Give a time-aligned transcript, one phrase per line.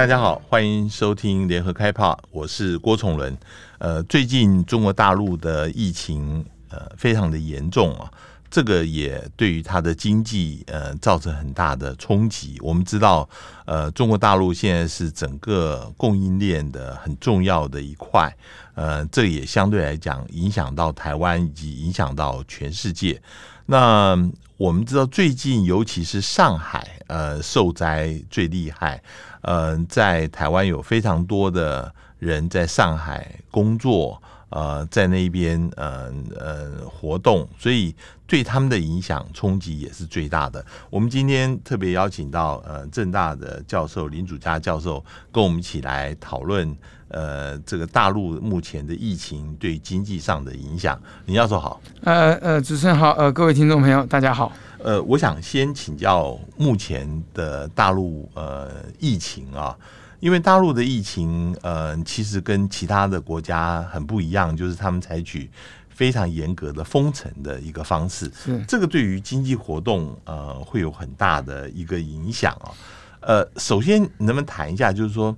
[0.00, 3.36] 大家好，欢迎收听联合开炮，我是郭崇伦。
[3.76, 8.10] 呃，最近中国大陆的疫情呃非常的严重啊，
[8.50, 12.56] 这个也对于它的经济呃造成很大的冲击。
[12.62, 13.28] 我们知道，
[13.66, 18.34] 呃，中国大陆现在是整个供应链的很重要的一块，
[18.76, 23.20] 呃，这也相对来讲影响到台湾以及影响到全世界。
[23.66, 24.16] 那
[24.56, 29.02] 我们知道，最近尤其是上海，呃，受灾最厉害。
[29.42, 37.94] 呃，在台湾有非常多的人在上海工作，呃，在那边呃呃活动，所以
[38.26, 40.64] 对他们的影响冲击也是最大的。
[40.90, 46.76] 我们今天特别邀请到呃政大的教授林祖嘉教授，跟我们一起来讨论
[47.08, 51.00] 呃这个大陆目前的疫情对经济上的影响。
[51.26, 54.52] 林教授好，呃呃，主持人好，呃，各位听众朋友大家好。
[54.82, 59.76] 呃，我想先请教目前的大陆呃疫情啊，
[60.20, 65.50] 因为大陆的疫情呃其实跟其他的国家很不一样，就是他们采取
[65.88, 68.30] 非常严格的封城的一个方式，
[68.66, 72.72] 这个对于经济活动呃会有很大的一个影响啊。
[73.20, 75.36] 呃，首先能不能谈一下，就是说，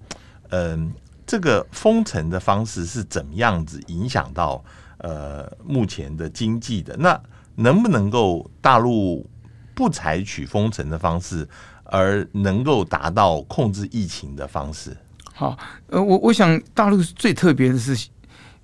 [0.51, 0.93] 嗯、呃，
[1.27, 4.63] 这个封城的方式是怎么样子影响到
[4.99, 6.97] 呃目前的经济的？
[6.97, 7.21] 那
[7.57, 9.29] 能不能够大陆
[9.83, 11.45] 不采取封城的方式，
[11.83, 14.97] 而能够达到控制疫情的方式？
[15.35, 17.97] 好，呃，我我想大陆最特别的是，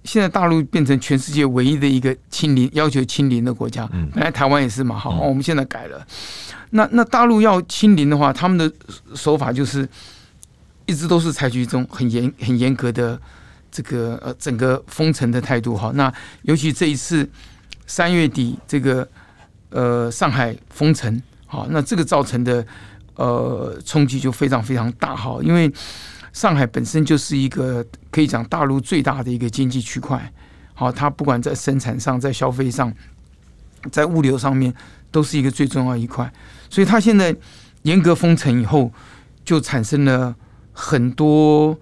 [0.05, 3.89] 现在大陆变成全世界唯一的一个清零要求清零的国家。
[3.93, 6.07] 嗯，本来台湾也是嘛，好，我们现在改了。
[6.71, 8.73] 那那大陆要清零的话，他们的
[9.17, 9.89] 手法就是
[10.87, 13.21] 一直都是采取一种很严很严格的
[13.73, 15.77] 这个呃整个封城的态度。
[15.77, 17.29] 哈，那尤其这一次。
[17.91, 19.09] 三月底，这个
[19.71, 22.67] 呃上海封城，好，那这个造成的
[23.17, 25.71] 呃冲击就非常非常大哈，因为
[26.33, 30.33] 上海本身就是一个可以讲大陆最大的一个经济区块，
[30.75, 32.93] 好，它不管在生产上、在消费上、
[33.91, 34.73] 在物流上面，
[35.11, 36.33] 都是一个最重要一块，
[36.71, 37.35] 所以它现在
[37.83, 38.93] 严格封城以后，
[39.45, 40.35] 就产生了
[40.73, 41.79] 很多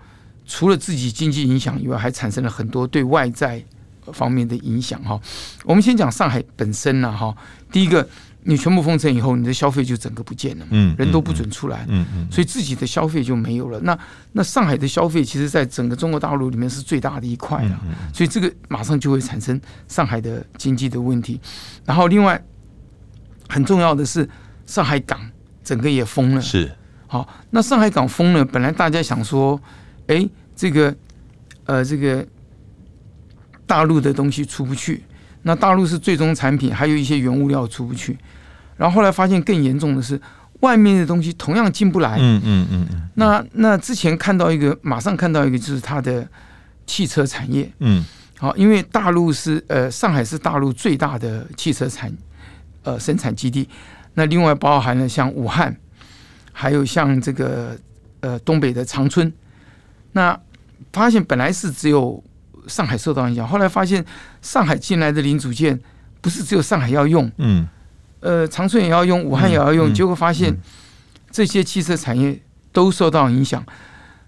[0.46, 3.64] 除了自己经济影响以外，还产生了很多对外在。
[4.12, 5.20] 方面的影响哈，
[5.64, 7.34] 我们先讲上海本身呢哈。
[7.72, 8.08] 第一个，
[8.44, 13.80] 你全部封城以后，你的消费就整个不见了，嗯，人都不准出来，嗯嗯，所以自己的消费就没有了。
[13.80, 13.98] 那
[14.32, 17.80] 那上海的消费，其实在整个中国大陆里面是最大的一块了，
[18.14, 21.40] 所以这个马上就会产生上海的经济的问题。
[21.84, 22.40] 然后另外
[23.48, 24.28] 很重要的是，
[24.64, 25.20] 上海港
[25.64, 26.70] 整个也封了，是
[27.08, 27.28] 好。
[27.50, 29.60] 那上海港封了，本来大家想说，
[30.06, 30.94] 哎，这个
[31.64, 32.26] 呃这个。
[33.66, 35.02] 大陆的东西出不去，
[35.42, 38.16] 那大陆是最终产品，还有一些原物料出不去。
[38.76, 40.20] 然后后来发现更严重的是，
[40.60, 42.16] 外面的东西同样进不来。
[42.20, 43.08] 嗯嗯嗯嗯。
[43.14, 46.28] 那那之前看到一个，马上看到一个，就是它的
[46.86, 47.70] 汽车产业。
[47.80, 48.04] 嗯。
[48.38, 52.12] 好，因为大陆是呃上海是大陆最大的汽车产
[52.82, 53.68] 呃生产基地。
[54.14, 55.76] 那另外包含了像武汉，
[56.52, 57.76] 还有像这个
[58.20, 59.32] 呃东北的长春。
[60.12, 60.38] 那
[60.92, 62.22] 发现本来是只有。
[62.66, 64.04] 上海受到影响，后来发现
[64.42, 65.80] 上海进来的零组件
[66.20, 67.66] 不是只有上海要用，嗯，
[68.20, 70.56] 呃，长春也要用，武汉也要用，结果发现
[71.30, 73.64] 这些汽车产业都受到影响。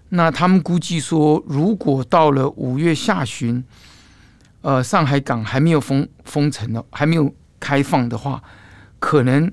[0.09, 3.63] 那他们估计说，如果到了五月下旬，
[4.61, 8.41] 呃，上海港还没有封封城呢，还没有开放的话，
[8.97, 9.51] 可能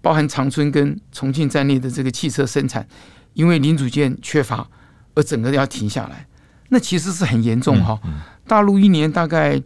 [0.00, 2.86] 包含长春跟重庆在内的这个汽车生产，
[3.32, 4.64] 因为零组件缺乏
[5.14, 6.27] 而整个要停下来。
[6.68, 7.98] 那其实是很严重哈，
[8.46, 9.60] 大陆一年大概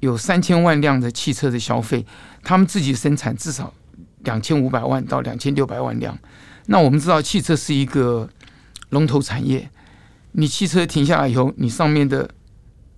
[0.00, 2.04] 有三千万辆的汽车的消费，
[2.42, 3.72] 他们自己生产至少
[4.24, 6.18] 两千五百万到两千六百万辆。
[6.66, 8.28] 那我们知道汽车是一个
[8.90, 9.70] 龙头产业，
[10.32, 12.28] 你汽车停下来以后，你上面的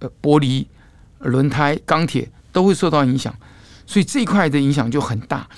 [0.01, 0.67] 呃玻璃、
[1.19, 3.35] 轮胎、钢铁都会受到影响，
[3.87, 5.49] 所以这一块的影响就很大。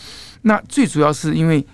[0.43, 1.64] 那最主要是因为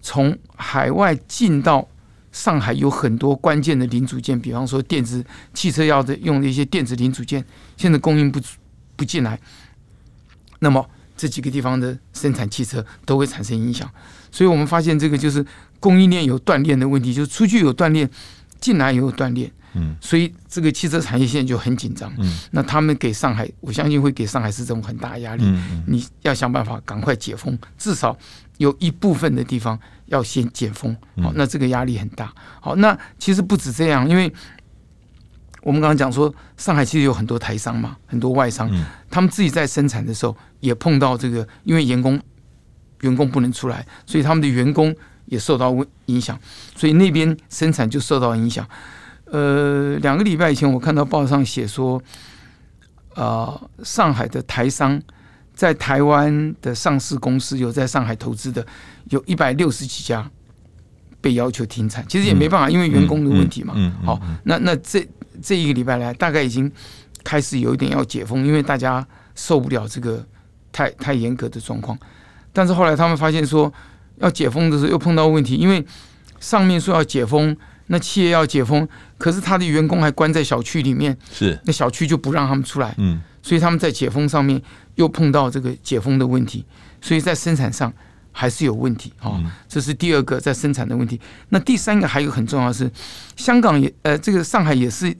[0.00, 1.86] 从海外进到
[2.32, 7.44] 上海有很多关键的零组件，比方说电子汽车要的用的一些电子零组件，
[7.76, 8.40] 现在供应不
[8.96, 9.38] 不进来，
[10.60, 13.90] 那么这几个地方的生产汽车都会产生影响。
[14.30, 15.44] 所以我们发现这个就是
[15.80, 18.08] 供应链有断裂的问题，就是出去有断裂，
[18.60, 19.50] 进来也有断裂。
[19.78, 22.12] 嗯，所以这个汽车产业现在就很紧张。
[22.18, 25.42] 嗯，那他们给上海，我相信会给上海市政府很大压力。
[25.46, 28.16] 嗯，你要想办法赶快解封，至少
[28.58, 29.78] 有一部分的地方。
[30.08, 32.32] 要先解封，好，那这个压力很大。
[32.62, 34.32] 好，那其实不止这样，因为
[35.60, 38.70] 我们刚刚讲说，上海其实有很多台商嘛，很多外商，
[39.10, 42.18] 他们自己在生产的时候也碰到这个，因为员工
[43.02, 44.96] 员工不能出来，所以他们的员工
[45.26, 45.76] 也受到
[46.06, 46.40] 影响，
[46.74, 48.66] 所以那边生产就受到影响。
[49.30, 52.02] 呃，两个礼拜以前我看到报上写说，
[53.14, 53.22] 啊、
[53.54, 55.00] 呃，上海的台商
[55.54, 58.66] 在台湾的上市公司有在上海投资的，
[59.10, 60.30] 有一百六十几家
[61.20, 62.04] 被要求停产。
[62.08, 63.74] 其实也没办法，因为员工的问题嘛。
[63.76, 65.06] 嗯，好，那那这
[65.42, 66.70] 这一个礼拜来，大概已经
[67.22, 70.24] 开始有一点要解封，因为大家受不了这个
[70.72, 71.98] 太太严格的状况。
[72.52, 73.72] 但是后来他们发现说，
[74.16, 75.84] 要解封的时候又碰到问题，因为
[76.40, 77.56] 上面说要解封，
[77.88, 78.86] 那企业要解封，
[79.18, 81.58] 可是他的员工还关在小区里面，是。
[81.64, 84.60] 那小区就不让他们出来，嗯，所以他们在解封上面
[84.94, 86.64] 又碰到这个解封的问题，
[87.00, 87.92] 所以在生产上
[88.30, 91.20] 还是有问题啊，这是第二个在生产的问题。
[91.48, 92.90] 那第三个还有很重要的是，
[93.36, 95.14] 香港也呃，这个上海也是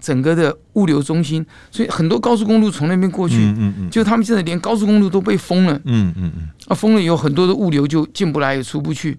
[0.00, 9.18] 整个的物流中心，所以很多高速公路从那边过去，嗯嗯嗯，就他们现在连高速公路都被封了，嗯嗯嗯，啊，封了以后很多的物流就进不来也出不去。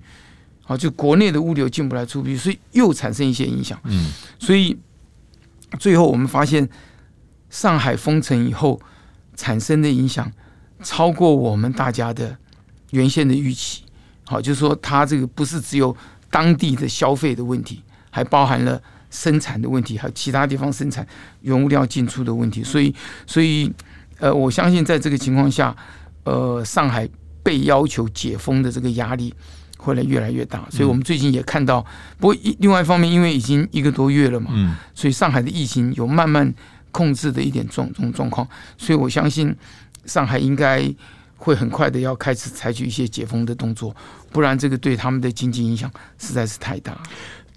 [0.68, 3.80] 好，就国内的物流进不来出不去，所以又产生一些影响。
[3.84, 4.76] 嗯，所以
[5.80, 6.68] 最后我们发现，
[7.52, 8.82] 上海封城以后
[9.36, 10.32] 产生的影响
[10.82, 12.36] 超过我们大家的
[12.90, 13.84] 原先的预期。
[14.26, 15.96] 好，就是说它这个不是只有
[16.32, 18.82] 当地的消费的问题，还包含了
[19.12, 21.08] 生产的问题，还有其他地方生产
[21.42, 22.64] 原物料进出的问题。
[22.64, 22.92] 所以，
[23.28, 23.72] 所以
[24.18, 25.76] 呃，我相信在这个情况下，
[26.24, 27.08] 呃，上海
[27.44, 29.32] 被要求解封的这个压力。
[29.86, 31.86] 会来越来越大，所以我们最近也看到，
[32.18, 36.52] 不过一另外一方面，因为已经一个多月了嘛，嗯，所以上海的疫情有慢慢
[36.92, 38.48] 控制的一点状状状况，
[38.78, 39.56] 所以我相信
[40.06, 40.92] 上海应该
[41.38, 43.96] 会很快的要开始采取一些解封的动作，
[44.32, 46.98] 不然这个对他们的经济影响实在是太大。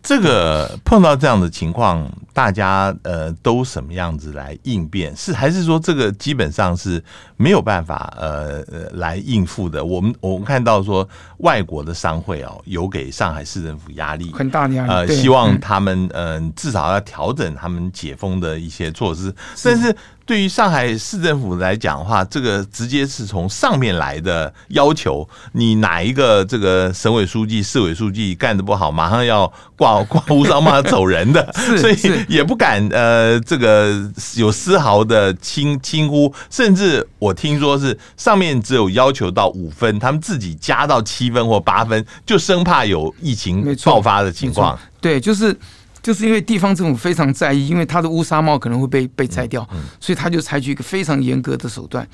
[0.02, 5.14] 这个碰到这样的情况，大家呃都什么样子来应变？
[5.16, 7.02] 是还是说这个基本上是
[7.36, 9.84] 没有办法呃呃来应付的？
[9.84, 11.06] 我们我们看到说
[11.38, 19.34] 外国的商会哦，有给上海市政府压力， 很大的压力，呃，希望他们嗯、呃、至少要调整他们解封的一些措施，
[19.64, 19.94] 但是。
[20.28, 31.96] 对于上海市政府来讲的话，这个直接是从上面来的要求，你哪一个这个省委书记、市委书记干的不好，马上要挂挂乌纱帽走人的 所以
[32.28, 44.78] 也不敢呃这个有丝毫的轻轻忽，甚至我听说是上面只有要求到五分，他们自己加到七分或八分，就生怕有疫情爆发的情况。
[45.00, 45.58] 对，就是。
[46.02, 49.68] 就是因为地方政府非常在意，因为他的乌纱帽可能会被被摘掉，
[50.00, 52.06] 所以他就采取一个非常严格的手段。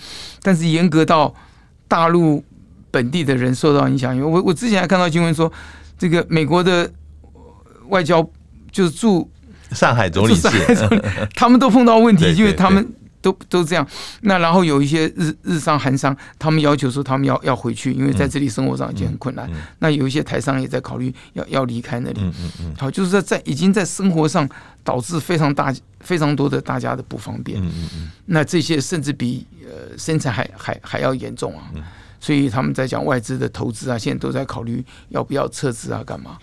[0.43, 1.33] 但是严格到
[1.87, 2.45] 大陆
[2.91, 5.53] 本地的人受到影响，因为我我之前还看到新闻说，
[5.99, 6.91] 这个美国的
[7.89, 8.27] 外交
[8.73, 9.31] 就是驻
[9.73, 10.49] 上海总领事，
[11.37, 12.87] 他们都碰到问题，因为他们。
[13.25, 13.87] 都都这样，
[14.21, 19.49] 那然后有一些日日商、韩商，他们要求说他们要要回去，因为在这里生活上已经很困难。
[19.49, 22.21] 嗯嗯嗯、那有一些台商也在考虑要要离开那里。
[22.21, 24.47] 嗯嗯嗯、好，就是在在已经在生活上
[24.85, 27.59] 导致非常大非常多的大家的不方便。
[27.63, 31.71] 嗯嗯嗯、那这些甚至比呃生产还还还要严重啊。
[31.75, 31.83] 嗯、
[32.21, 36.37] 所以他们在讲外资的投资啊，现在都在考虑要不要撤资啊，干嘛？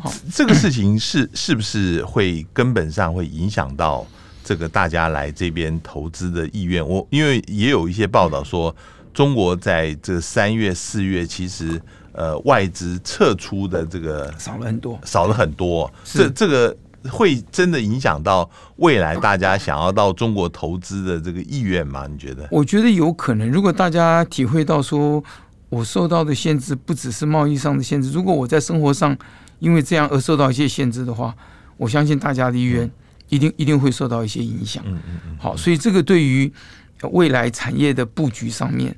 [0.00, 4.04] 好这个事情是是不是会根本上会影响到？
[4.44, 8.76] 这个大家来这边投资的意愿，我因为也有一些报道说，
[9.14, 11.80] 中国在这三月、四月，其实
[12.12, 15.90] 呃外资撤出的这个少了很多，少了很多。
[16.04, 16.76] 这这个
[17.10, 22.06] 会真的影响到未来大家想要到中国投资的这个意愿吗？
[22.06, 22.46] 你觉得？
[22.50, 23.50] 我觉得有可能。
[23.50, 25.24] 如果大家体会到说，
[25.70, 29.16] 我受到的限制不只是贸易上的限制，如果我在生活上
[29.58, 31.34] 因为这样而受到一些限制的话，
[31.78, 32.90] 我相信大家的意愿。
[33.28, 34.82] 一定一定会受到一些影响。
[34.86, 35.36] 嗯嗯嗯。
[35.38, 36.52] 好，所以这个对于
[37.10, 38.94] 未来产业的布局上面，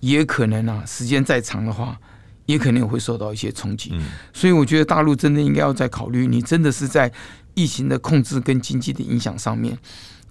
[0.00, 1.98] 也可能啊，时间再长的话，
[2.46, 3.90] 也可能会受到一些冲击。
[3.94, 4.04] 嗯。
[4.32, 7.10] 所以我觉得大陆真的应该要再考虑，你真的是在
[7.54, 9.76] 疫情的控制跟经济的影响上面，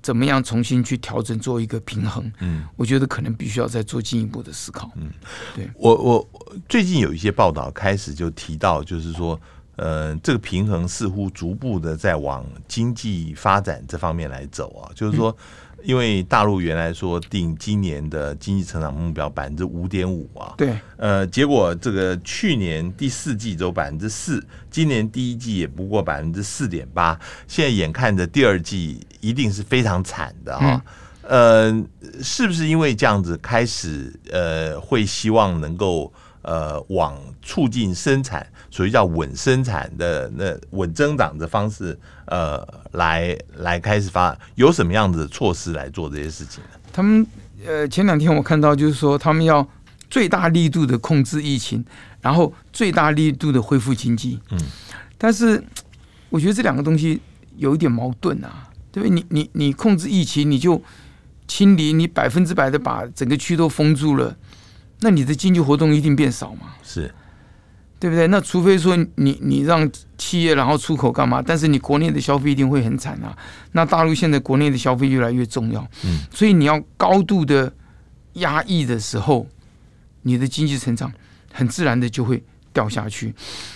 [0.02, 2.32] 怎么样重新去调整，做一个平衡。
[2.40, 2.64] 嗯。
[2.76, 4.92] 我觉得可能必须要再做进一步的思考。
[4.96, 5.10] 嗯。
[5.56, 5.70] 对。
[5.76, 6.30] 我我
[6.70, 9.40] 最近有一些报道开始就提到，就是说。
[9.82, 15.36] 呃，这个平衡似乎逐步的在往经济发展这方面来走啊，就是说，
[15.82, 30.84] 因为大陆原来说定今年的经济成长目标百分之五点五啊，对，呃，结果这个去年第四季只有百分之四，今年第一季也不过百分之四点八，现在眼看着第二季一定是非常惨的啊，
[31.24, 31.84] 呃，
[32.22, 36.14] 是不是因为这样子开始呃，会希望能够？
[36.44, 46.70] 呃，往促进生产，所以叫稳生产的那稳增长的方式，呃，来来开始发，有什么样子的措施来做这些事情呢？
[46.94, 47.28] 他们
[47.68, 49.68] 呃，前两天我看到就是说，他们要
[50.10, 51.84] 最大力度的控制疫情，
[52.22, 54.40] 然后最大力度的恢复经济。
[54.52, 54.58] 嗯，
[55.18, 55.62] 但是
[56.30, 57.22] 我觉得这两个东西
[57.58, 59.14] 有一点矛盾啊，对不对？
[59.14, 60.82] 你你你控制疫情，你就
[61.46, 64.36] 清理，你百分之百的把整个区都封住了，
[65.02, 66.74] 那你的经济活动一定变少嘛？
[66.84, 67.14] 是。
[68.02, 68.26] 对不对？
[68.30, 71.40] 那除非说你你让企业然后出口干嘛？
[71.40, 73.38] 但是你国内的消费一定会很惨啊。
[73.74, 77.72] 那大陆现在国内的消费越来越重要，嗯，所以你要高度的
[78.34, 79.46] 压抑的时候，
[80.24, 81.14] 你的经济成长
[81.54, 82.44] 很自然的就会
[82.74, 83.36] 掉下去。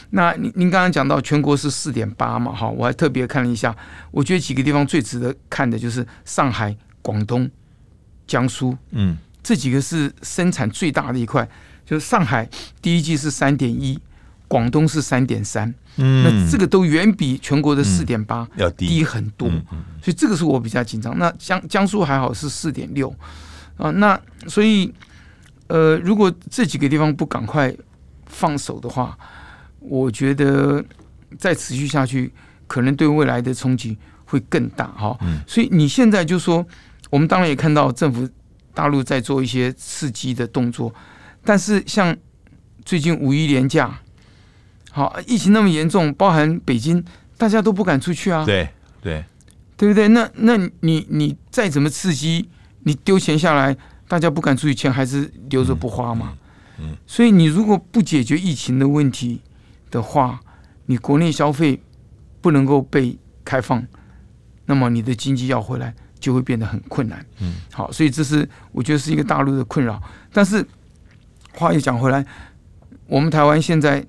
[0.10, 3.75] 那您您刚刚讲到全国是四点八嘛，哈，我还特别看了一下，
[4.10, 7.48] 我觉得几个地方最值得看的就是上海、广东、
[8.25, 11.48] 江苏，嗯，这几个是生产最大的一块，
[11.86, 12.50] 就是上海
[12.82, 14.00] 第一季是三点一。
[14.48, 21.18] 广东是三点三，那这个都远比全国的四点八要低很多，嗯嗯、所以这个是我比较紧张。
[21.18, 23.14] 那江江苏还好是四点六
[23.78, 24.94] 啊，那所以
[25.68, 27.75] 呃，如果这几个地方不赶快
[28.28, 29.18] 放手的话，
[29.80, 30.84] 我觉得
[31.40, 32.32] 再持续下去，
[32.68, 35.18] 可能对未来的冲击会更大哈。
[35.22, 36.64] 嗯、所以你现在就说，
[37.10, 38.30] 我们当然也看到政府
[38.75, 40.94] 大陆在做一些刺激的动作，
[41.44, 42.16] 但是像
[42.86, 44.00] 最近五一连假。
[44.96, 47.04] 好，疫情那么严重，包含北京，
[47.38, 48.46] 大家都不敢出去啊。
[48.46, 48.70] 对
[49.02, 49.25] 对，
[49.75, 50.08] 对不对？
[50.08, 52.48] 那那你你再怎么刺激，
[52.84, 53.75] 你丢钱下来，
[54.08, 56.38] 大家不敢出去，钱还是留着不花嘛。
[56.78, 56.92] 嗯。
[56.92, 59.42] 嗯，所以你如果不解决疫情的问题
[59.92, 60.40] 的话，
[60.86, 61.78] 你国内消费
[62.40, 63.86] 不能够被开放，
[64.66, 67.25] 那么你的经济要回来就会变得很困难。
[67.42, 67.56] 嗯。
[67.74, 70.02] 好，所以这是我觉得是一个大陆的困扰。
[70.32, 70.66] 但是
[71.52, 72.25] 话又讲回来，
[73.08, 74.02] 我们台湾现在。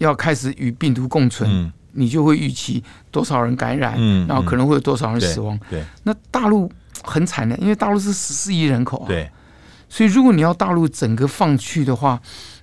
[0.00, 5.58] 要开始与病毒共存，嗯、你就会预期多少人感染，嗯、然后可能会有多少人死亡。
[5.68, 6.72] 对，对那大陆
[7.04, 9.06] 很惨的，因为大陆是十四亿人口啊。
[9.06, 9.30] 对，
[9.90, 12.18] 所以如果你要大陆整个放去的话，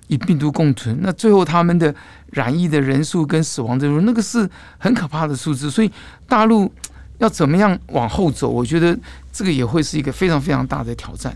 [0.08, 1.94] 与病毒共存，那最后他们的
[2.32, 5.70] 染疫的人数跟死亡的人数，那个是很可怕的数字。
[5.70, 5.88] 所以
[6.26, 6.72] 大陆
[7.18, 8.98] 要怎么样往后走，我觉得
[9.32, 11.32] 这个也会是一个非常非常大的挑战。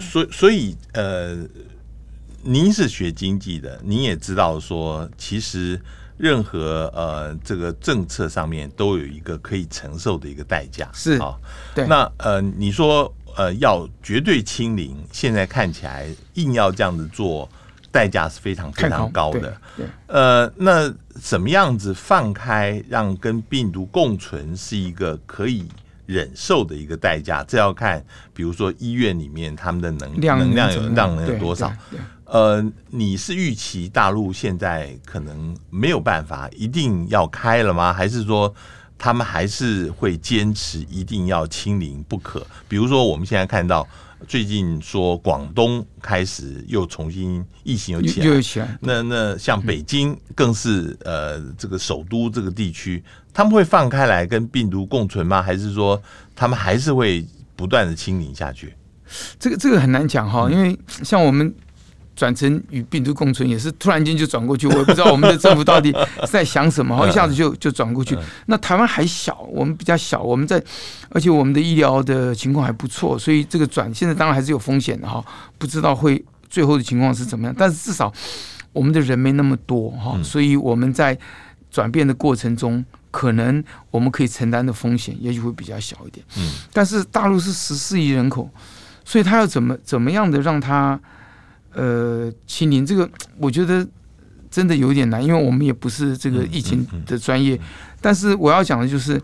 [0.00, 1.46] 所，所以呃。
[2.48, 5.80] 您是学经济的，您也知道说，其实
[6.16, 11.36] 任何呃这个政策上面都有一个可以承受的一个代价，是啊。
[11.74, 11.84] 对。
[11.88, 17.48] 那呃，你说呃要绝对清零，现在看起来硬要这样子做，
[17.90, 19.40] 代价是非常非常高的。
[19.76, 19.84] 对。
[19.84, 20.88] 对呃，那
[21.20, 25.66] 怎么样子放开，让跟病毒共存是一个可以
[26.06, 27.42] 忍受的一个代价？
[27.42, 31.72] 这要看，比如说医院里面他们的能量能量有量能有多少。
[32.26, 37.92] 呃，你是预期大陆现在可能没有办法一定要开了吗？
[37.92, 38.52] 还是说
[38.98, 42.44] 他们还是会坚持一定要清零不可？
[42.66, 43.86] 比如说我们现在看到
[44.26, 48.76] 最近说广东开始又重新疫情又起来，又起来。
[48.80, 55.40] 那那像北京更是呃这个首都这个地区，他们会放开来跟病毒共存吗？
[55.40, 56.02] 还是说
[56.34, 58.74] 他们还是会不断的清零下去？
[59.38, 61.54] 这个这个很难讲哈，因为像我们。
[62.16, 68.16] 转成与病毒共存也是突然间就转过去，我也 不知道我们的政府到底是在想什么，然后一下子就就转过去。
[68.46, 70.60] 那台湾还小，我们比较小，我们在，
[71.10, 75.22] 而且我们的医疗的情况还不错，所以这个转现在当然还是有风险的哈，
[75.58, 77.54] 不知道会最后的情况是怎么样。
[77.56, 78.10] 但是至少
[78.72, 81.16] 我们的人没那么多哈，所以我们在
[81.70, 86.24] 转变的过程中，可能我们可以承担的风险也许会比较小一点。
[86.38, 88.48] 嗯，但是大陆是十四亿人口，
[89.04, 90.98] 所以他要怎么怎么样的让他。
[91.76, 93.86] 呃，清零这个，我觉得
[94.50, 97.60] 真的有点难，因为我们也不是这个疫情的专业。
[98.00, 99.20] 但是我要讲的就是，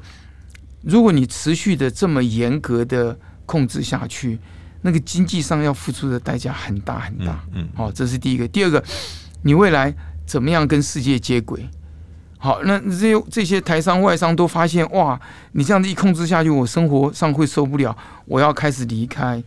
[0.82, 4.38] 如果你持续的这么严格的控制下去，
[4.82, 7.42] 那个经济上要付出的代价很大很大。
[7.54, 8.46] 嗯，好，这是第一个。
[8.48, 8.84] 第二个，
[9.42, 9.94] 你未来
[10.26, 11.66] 怎么样跟世界接轨？
[12.36, 15.18] 好，那这些这些台商外商都发现，哇，
[15.52, 19.42] 你这样子一控制下去，我生活上会受不了，我要开始离开。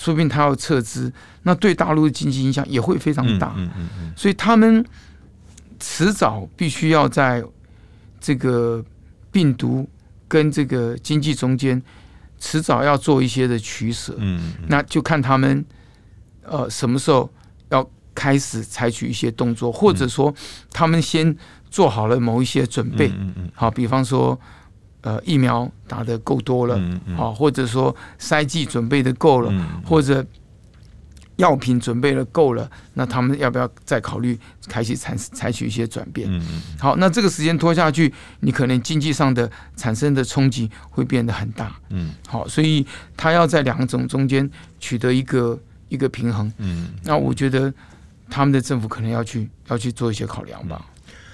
[0.00, 3.52] 说不定他要撤资，那对大陆的经济影响也会非常大。
[3.58, 4.82] 嗯嗯嗯，所以他们
[5.78, 7.44] 迟早必须要在
[8.18, 8.82] 这个
[9.30, 9.86] 病毒
[10.26, 11.82] 跟这个经济中间，
[12.38, 14.14] 迟早要做一些的取舍。
[14.16, 15.62] 嗯，那就看他们
[16.44, 17.30] 呃什么时候
[17.68, 20.34] 要开始采取一些动作，或者说
[20.72, 21.36] 他们先
[21.70, 23.08] 做好了某一些准备。
[23.08, 24.40] 嗯嗯，好，比方说。
[25.02, 29.52] 呃，疫苗打的够多了，好、嗯嗯哦，或者说筛剂准备的够了，
[29.84, 30.24] 或者
[31.36, 34.38] 药品准备的够了，那他们要不要再考虑
[34.68, 36.30] 开始采采取一些转变？
[36.30, 41.74] 嗯嗯、好，那这个时间拖下去，你可能经济上的产生的冲击会变得很大。
[41.88, 46.52] 嗯，好，所以他要在两种中间取得一个一个平衡。
[46.58, 47.72] 嗯，那我觉得
[48.28, 50.84] 他们的政府可能要去要去做一些考量吧。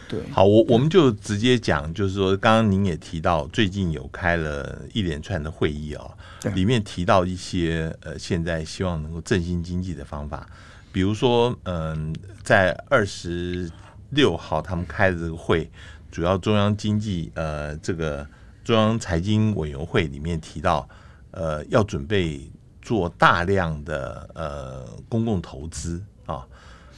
[0.08, 6.16] 对，好，我我们就直接讲，就是说，刚刚您也提到，最近有开了一连串的会议哦，
[6.54, 10.46] 里面提到一些呃，现在希望能够振兴经济的方法，
[10.92, 13.68] 比如说，嗯，在二十
[14.10, 15.68] 六号他们开的这个会，
[16.12, 18.24] 主要中央经济呃这个
[18.62, 20.88] 中央财经委员会里面提到，
[21.32, 22.48] 呃，要准备
[22.80, 26.00] 做大量的呃公共投资。
[26.00, 26.15] 啊。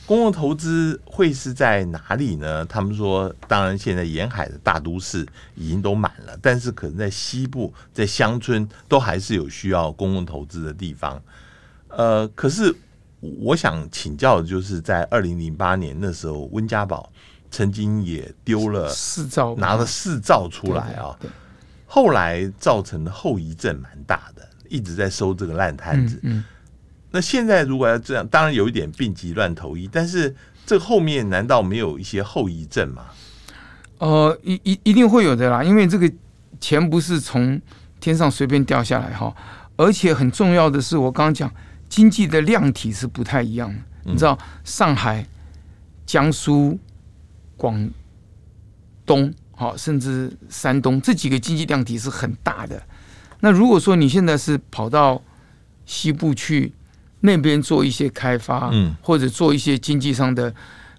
[0.09, 2.65] 公共投资会是在哪里呢？
[2.65, 11.23] 他们说，当然现在沿海的大都市已经都满了，但是可能在西部、在乡村都还是有需要公共投资的地方。
[11.89, 12.75] 呃，可是
[13.21, 17.13] 我想请教的就是，在二零零八年那时候，温家宝
[17.51, 21.15] 曾经也丢了四兆，拿了四兆出来啊，
[21.85, 26.19] 后来造成的后遗症蛮大的，一直在收这个烂摊子。
[26.23, 26.39] 嗯。
[26.39, 26.45] 嗯
[27.11, 30.35] 那现在如果要这样，当然有一点病急乱投医，但是
[30.67, 33.07] 这后面难道没有一些后遗症吗？
[33.99, 36.11] 呃，一一一定会有的啦，因为这个
[36.61, 37.61] 钱不是从
[37.99, 39.35] 天上随便掉下来哈，
[39.77, 41.53] 而且很重要的是，我刚刚讲
[41.89, 43.79] 经济的量体是不太一样的。
[44.05, 45.27] 你知道，上海、
[46.07, 46.79] 江苏、
[47.57, 47.91] 广
[49.05, 52.81] 东，好，甚至山东这几个经济量体是很大的。
[53.41, 55.21] 那如果说你现在是跑到
[55.85, 56.73] 西部去，
[57.21, 60.55] 那边做一些开发，嗯，或者做一些经济上的，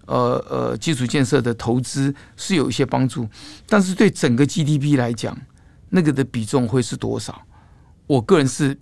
[0.06, 3.26] 呃呃基础建设的投资是有一些帮助，
[3.68, 5.38] 但是对整个 GDP 来讲，
[5.90, 7.42] 那个的比重会是多少？
[8.06, 8.78] 我个人是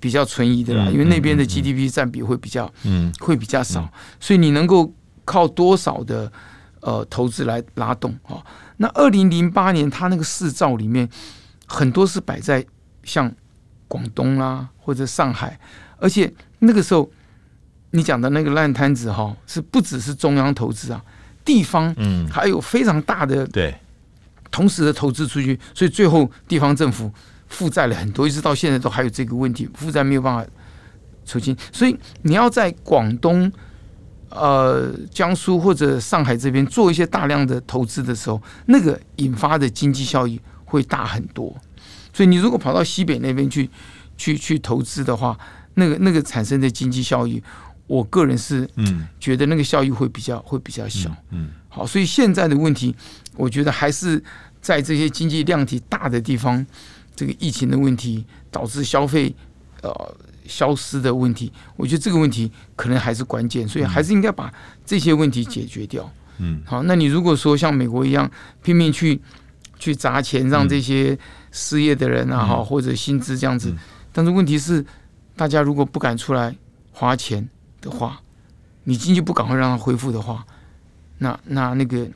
[0.00, 3.86] 比较存疑的啦，因为那边的 GDP 占比会比较，嗯，会比较少，
[4.18, 4.94] 所以你能够
[5.26, 6.32] 靠多少的
[6.80, 8.42] 呃投资来拉动啊？
[8.78, 11.06] 那二零零八年他那个四兆里面，
[11.66, 12.64] 很多是摆在
[13.04, 13.30] 像
[13.88, 15.60] 广东啦或者上海，
[15.98, 16.32] 而且。
[16.64, 17.10] 那个时候，
[17.90, 21.04] 你讲的那个烂摊子哈，是不只是中央投资啊，
[21.44, 23.74] 地方嗯还有非常大的对，
[24.50, 27.12] 同时的投资出去，所以最后地方政府
[27.48, 30.46] 负债了很多，一直到现在都还有这个问题，负债没有办法
[31.26, 31.56] 出清。
[31.72, 33.50] 所以你要在广东、
[34.30, 41.54] 呃江苏或者上海这边做一些大量的投资的时候，那个引发的经济效益会大很多。
[42.12, 43.68] 所以你如果跑到西北那边去
[44.16, 45.36] 去去投资的话，
[45.74, 47.42] 那个那个产生的经济效益，
[47.86, 49.06] 我个人是嗯。
[49.20, 52.92] 觉得那个效益会比较会比较小，嗯，好，所以现在的问题，
[53.36, 54.20] 我觉得还是
[54.60, 56.66] 在这些经济量体大的地方，
[57.14, 59.32] 这个疫情的问题导致消费
[59.80, 64.52] 呃消失的问题，我觉得这个问题可能还是关键，所以还是应该把
[64.84, 68.28] 这些问题解决掉，嗯，好，那你如果说像美国一样
[68.60, 69.20] 拼命去
[69.78, 71.16] 去砸钱让这些
[71.52, 73.72] 失业的人啊哈或者薪资这样子，
[74.12, 74.84] 但是问题是。
[75.36, 76.54] 大家如果不敢出来
[76.92, 77.48] 花钱
[77.80, 78.20] 的话，
[78.84, 80.44] 你经济不赶快让它恢复的话，
[81.18, 82.06] 那那那个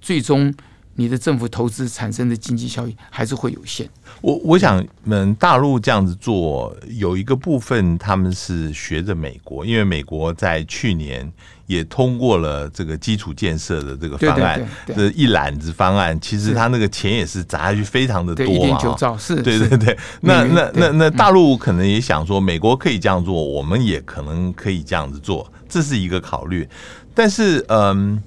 [0.00, 0.52] 最终
[0.94, 3.88] 你的政府投资产生的经济效益还是会有限。
[4.20, 11.32] 我我想，嗯，大陆这样子做有一个部分，他们是学着美国，因为美国在去年。
[11.66, 19.98] 也通过了这个基础建设的这个方案，这一揽子方案，其实他那个钱也是砸下去非常的多一点九兆是，对对对。
[20.20, 26.68] 那那那那大陆可能也想说，美国可以这样做，我们也可能可以这样子做，这是一个考虑。
[27.14, 28.22] 但是，嗯，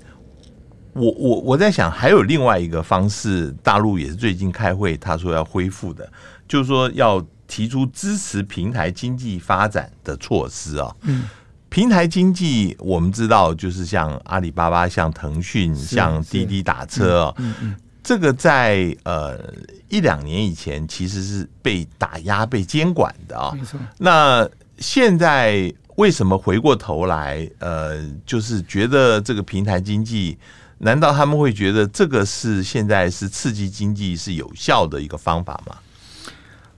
[0.93, 6.11] 我我我在想，还有另外一个方式，大陆也是最近开会，他说要恢复的，
[6.47, 10.93] 就是说要提出支持平台经济发展的措施啊。
[11.03, 11.23] 嗯。
[11.69, 19.39] 平台经济，我们知道就是像阿里巴巴、像腾讯、像滴滴打车，嗯嗯，这个在呃
[19.87, 23.55] 一两年以前其实是被打压、被监管的啊。
[23.99, 30.37] 那现在为什么回过头来，呃，就是觉得这个平台经济，
[30.79, 35.75] 难道他们会觉得这个是现在是刺激经济是有效的一个方法吗？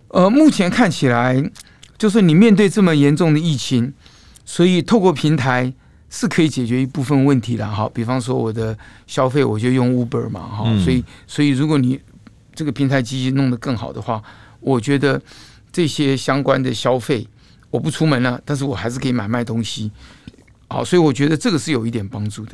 [0.10, 1.42] 呃，目前看起来，
[1.98, 3.94] 就是你面对这么严重的疫情。
[4.46, 5.72] 所以，透过平台
[6.10, 7.90] 是可以解决一部分问题的哈。
[7.94, 8.78] 比方说，我的
[9.08, 10.64] 消费我就用 Uber 嘛哈。
[10.84, 12.00] 所以，所以如果你
[12.54, 14.22] 这个平台机器弄得更好的话，
[14.60, 15.22] 我觉得
[15.72, 17.26] 这些相关的消费
[17.70, 19.90] 我不出门了，但是我还是可以买卖东西。
[20.68, 22.54] 好，所以我觉得这个是有一点帮助的。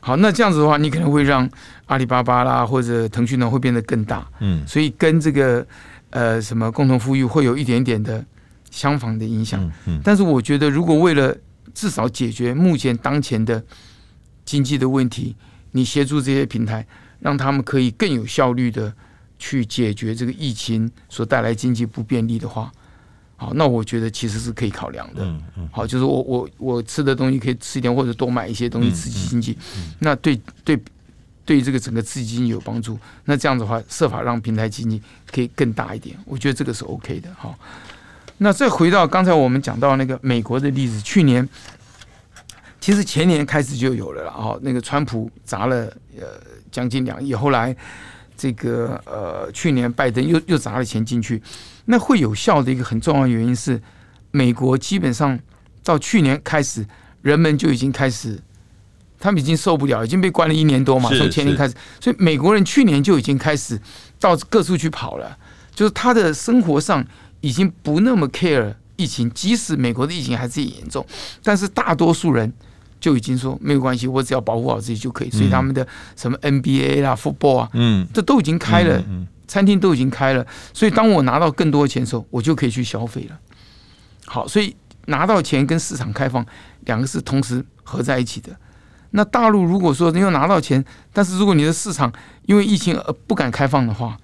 [0.00, 1.48] 好，那这样子的话，你可能会让
[1.86, 4.26] 阿里巴巴啦或者腾讯呢会变得更大。
[4.40, 5.64] 嗯，所以跟这个
[6.10, 8.24] 呃什么共同富裕会有一点点的。
[8.74, 11.36] 相仿的影响，但是我觉得，如果为了
[11.72, 13.62] 至少解决目前当前的
[14.44, 15.36] 经济的问题，
[15.70, 16.84] 你协助这些平台，
[17.20, 18.92] 让他们可以更有效率的
[19.38, 22.70] 去解决这个疫情所带来经济不便利的话，
[23.36, 25.24] 好，那我觉得其实是可以考量的。
[25.24, 29.56] 嗯嗯，好，就是我我我吃的东西可以吃一点，或者多买一些东西刺激经济，
[30.00, 30.76] 那对对
[31.44, 32.98] 对这个整个刺激经济有帮助。
[33.24, 37.28] 那这样子的话，设法让平台经济可以更大一点，我觉得这个是 OK 的。
[37.36, 37.56] 好，
[38.38, 41.48] 那再回到刚才我们讲到那个美国的例子，去年
[42.80, 44.30] 其实前年开始就有了了。
[44.30, 46.26] 哈，那个川普砸了呃
[46.70, 47.74] 将近两亿，后来
[48.36, 51.40] 这个呃去年拜登又又砸了钱进去。
[51.86, 53.80] 那会有效的一个很重要的原因是，
[54.30, 55.38] 美国基本上
[55.82, 56.84] 到去年开始，
[57.22, 58.42] 人们就已经开始，
[59.18, 63.80] 他们已经受不了，已经被关了一年多嘛，从前年开始，所以美国人去年就已经开始
[64.18, 65.38] 到各处去跑了，
[65.74, 67.04] 就是他的生活上
[67.44, 71.04] 已经不那么 care 疫情，即使美国的疫情还是很严重，
[71.42, 72.50] 但是大多数人
[72.98, 79.04] 就已经说没有关系，我只要保护好自己就可以，所以他们的什么 NBA 啦、football 啊，嗯，这都已经开了。
[79.46, 83.38] 餐厅都已经开了，所以当我拿到更多的钱的时候，我就可以去消费了。
[84.24, 84.74] 好，所以
[85.06, 86.44] 拿到钱跟市场开放
[86.86, 88.56] 两个是同时合在一起的。
[89.10, 92.10] 那大陆如果说你又拿到钱，但是如果你的市场
[92.46, 94.16] 因为疫情而不敢开放的话，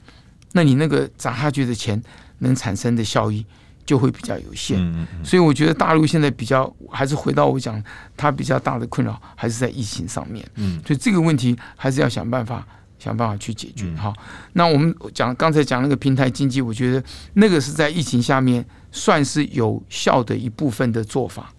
[0.52, 2.02] 那你那个砸下去的钱
[2.40, 3.46] 能产生的效益
[3.86, 4.78] 就会比较有限。
[5.24, 7.82] 所以我觉得大陆现在比较还是回到我讲，
[8.16, 10.46] 它比较大的困扰还是在疫情上面。
[10.56, 12.66] 嗯，所以这个问题还是要想办法。
[13.02, 13.90] 想办法去解决。
[13.96, 14.12] 好，
[14.52, 21.50] 那我们讲刚才讲那个平台经济，我觉得那个是在疫情下面算是有效的一部分的做法。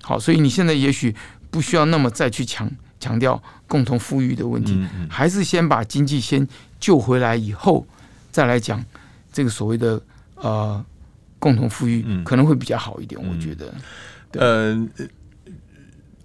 [0.00, 1.14] 好，所以你现在也许
[1.52, 6.44] 不需要那么再去强强调共同富裕的问题，还是先把经济先
[6.80, 7.86] 救回来以后，
[8.32, 8.84] 再来讲
[9.32, 10.02] 这个所谓的
[10.42, 10.84] 呃
[11.38, 13.18] 共同富裕，可能会比较好一点。
[13.20, 13.74] 我觉得，
[14.32, 14.88] 呃，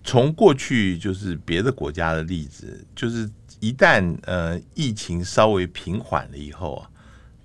[0.04, 3.30] 从过去就是别的国家的例子，就是。
[3.60, 6.86] 一旦呃疫情稍微平缓了以后啊，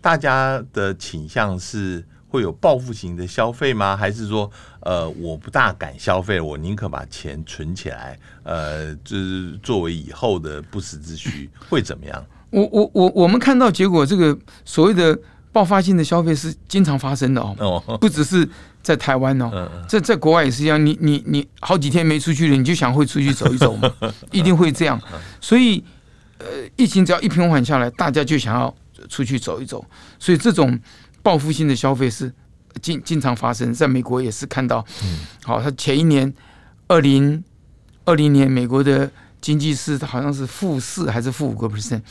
[0.03, 3.97] 大家的倾向是会有报复型的消费吗？
[3.97, 12.23] 还是说呃我不大敢消费，我宁可把钱存起来，呃，就是作为以后的不时之需，会怎么样？
[12.51, 15.19] 我我我我们看到结果，这个所谓的
[15.53, 18.49] 爆发性的消费是经常发生的哦，不只是
[18.83, 20.85] 在台湾哦，在在国外也是一样。
[20.85, 23.89] 你你你好几天没出去了，你就想会出去走一走嘛，
[24.33, 25.01] 一定会这样，
[25.41, 25.85] 所以。
[26.45, 28.75] 呃，疫情只要一平缓下来，大家就想要
[29.09, 29.85] 出去走一走，
[30.19, 30.77] 所以这种
[31.23, 32.33] 报复性的消费是
[32.81, 34.85] 经经常发生，在美国也是看到。
[35.05, 36.35] 嗯，好，他前一年
[36.89, 37.45] 二零
[38.05, 39.09] 二零年美国的
[39.41, 42.03] 经济是好像是负四还是负五个 percent，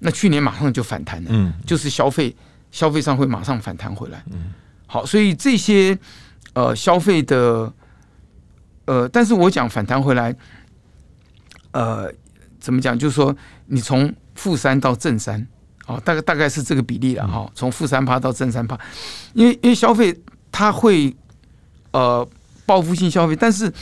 [0.00, 2.34] 那去年马上就反弹了，嗯，就是消费
[2.70, 4.22] 消费上会马上反弹回来。
[4.30, 4.52] 嗯，
[4.86, 5.98] 好，所以这些
[6.54, 7.72] 呃消费的
[8.86, 10.34] 呃，但是我讲反弹回来，
[11.72, 12.12] 呃。
[12.60, 12.98] 怎么讲？
[12.98, 13.34] 就是说，
[13.66, 15.46] 你从负三到正三，
[15.86, 17.48] 哦，大概大概是这个比例了哈。
[17.54, 18.76] 从负三趴到正三趴，
[19.32, 20.14] 因为因为消费
[20.50, 21.16] 它会
[21.92, 22.28] 呃
[22.66, 23.72] 报复性消费，但是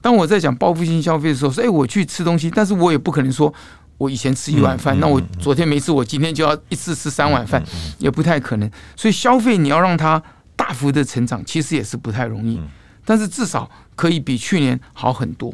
[0.00, 3.54] 当我在讲报复性消费的时候，说哎，我去吃东西，但是我也不可能说
[3.98, 7.62] 我以前吃一碗饭，那我昨天没吃，我今天就要一次吃三碗饭，
[7.98, 8.70] 也不太可能。
[8.96, 10.22] 所以消费你要让它
[10.56, 12.58] 大幅的成长，其实也是不太容易，
[13.04, 15.52] 但是至少可以比去年好很多。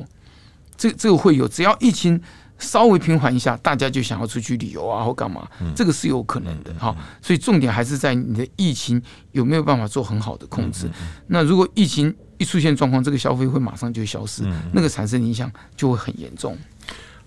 [0.77, 2.23] 这这个会有，只要疫情。
[2.57, 6.97] 稍微平缓一下，大家就想要出去旅游啊，或干嘛，这个是有可能的哈。
[7.21, 9.03] 所以重点还是在你的疫情
[9.33, 10.89] 有没有办法做很好的控制。
[11.27, 16.57] 那如果疫情一出现状况，这个消费会马上就消失，那个产生影响就会很严重。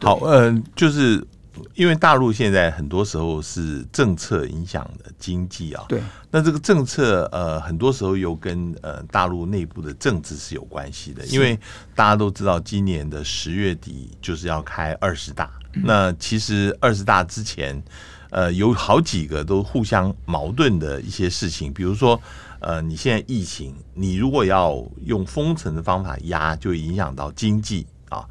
[0.02, 1.26] 好，嗯，就是。
[1.74, 11.26] 因为大陆现在很多时候是政策影响的经济啊，对，那这个政策呃，很多时候又跟呃大陆内部的政治是有关系的。
[11.26, 11.60] 因为
[11.96, 17.82] 大家都知道，今年的十月底就是要开二十大，那其实二十大之前，
[18.30, 22.22] 呃，有好几个都互相矛盾的一些事情，比如说
[22.60, 28.24] 呃，你现在疫情，你如果要用封城的方法压，就影响到经济啊。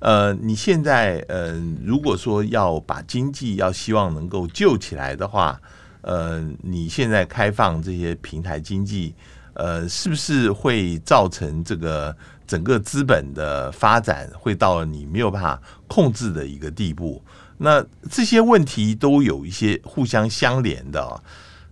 [0.00, 1.52] 呃，你现在呃，
[1.84, 5.60] 如果说要把经济要希望能够救起来的话，
[6.00, 9.14] 呃，你现在开放这些平台经济，
[9.52, 17.22] 呃，是不是会造成这个整个资本的发展会到你没有办法控制的一个地步？
[17.58, 21.22] 那这些问题都有一些互相相连的哦。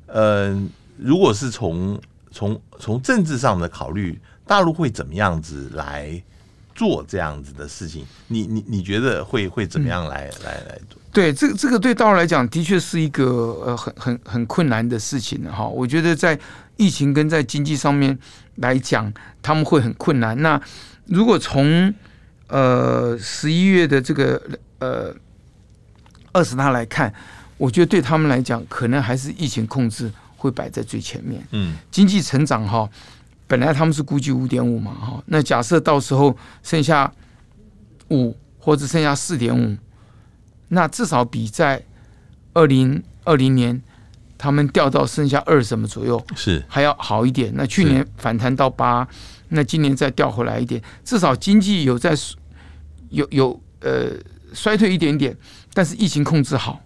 [0.06, 1.98] 呃，如果是从
[2.30, 6.22] 从从政治上的考虑，大陆会怎么样子来？
[6.78, 10.96] 做这样子的事情，你你你觉得会会怎么样来、嗯、来来做？
[11.12, 13.24] 对，这个这个对大陆来讲的确是一个
[13.66, 15.66] 呃很很很困难的事情哈。
[15.66, 16.38] 我觉得在
[16.76, 18.16] 疫情跟在经济上面
[18.56, 19.12] 来讲，
[19.42, 20.40] 他们会很困难。
[20.40, 20.60] 那
[21.06, 21.92] 如果从
[22.46, 24.40] 呃十一月的这个
[24.78, 25.12] 呃
[26.30, 27.12] 二十大来看，
[27.56, 31.42] 我觉得对他们来讲，可能还是疫情控制会摆在最前面。
[31.50, 32.88] 嗯，经济成长哈，
[33.48, 37.12] 本来他们是估计五点五嘛哈，那假设到时候剩下
[38.10, 39.76] 五或者剩下四点五，
[40.68, 41.82] 那至少比在
[42.52, 43.82] 二零二零年
[44.36, 47.50] 他们掉到剩下二什么左右是还要好一点。
[47.56, 49.08] 那去年反弹到八，
[49.48, 52.14] 那今年再掉回来一点，至少经济有在
[53.08, 54.10] 有有呃
[54.52, 55.36] 衰退一点点，
[55.72, 56.80] 但是疫情控制好。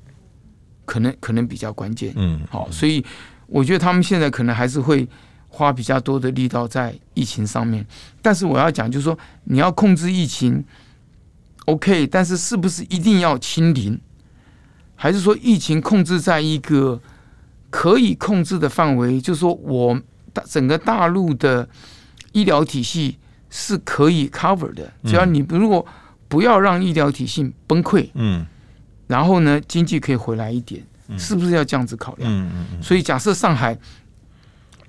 [0.84, 3.02] 可能可能比较关键，嗯，好，所以
[3.46, 5.08] 我觉得他们现在可能还是会
[5.52, 7.86] 花比较多的力道在疫情上面。
[8.22, 10.64] 但是我要讲，就是说你要控制疫情
[11.66, 14.00] ，OK，但是是不是一定要清零？
[14.96, 16.98] 还是说疫情控制在一个
[17.68, 19.20] 可以控制的范围？
[19.20, 20.00] 就是说我
[20.32, 21.68] 大整个大陆的
[22.32, 23.18] 医疗体系
[23.50, 25.84] 是可以 cover 的，只要你如果
[26.28, 28.46] 不要让医疗体系崩溃，嗯。
[29.08, 30.82] 然后呢，经济可以回来一点，
[31.18, 32.32] 是不是要这样子考量？
[32.32, 32.82] 嗯嗯嗯。
[32.82, 33.76] 所以假设上海，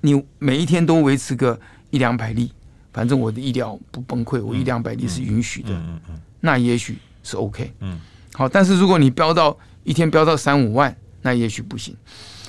[0.04, 2.52] 你每一天都维持个一两百例，
[2.92, 6.20] 反正我的医疗不崩溃，我一两百例是允许的，嗯嗯。
[6.40, 7.72] 那也许是 OK。
[7.80, 7.98] 嗯。
[8.34, 11.96] 好，但是如果你飙到一天飙到三五万，那也许不行。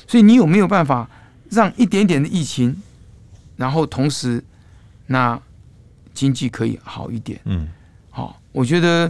[0.06, 1.10] 所以你有没有办法
[1.50, 2.76] 让一点点的疫情，
[3.56, 4.44] 然后同时
[5.08, 5.40] 那
[6.14, 7.40] 经济可以好一点？
[7.46, 7.70] 嗯。
[8.10, 9.10] 好，我觉得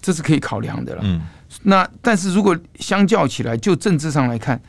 [0.00, 1.02] 这是可以考量的了。
[1.04, 1.20] 嗯。
[1.64, 4.62] 那但是如果相较起来，就政治上来看，